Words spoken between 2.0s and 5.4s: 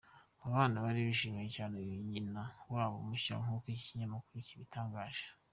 nyina wabo mushya nk’uko iki kinyamakuru cyabitangaje.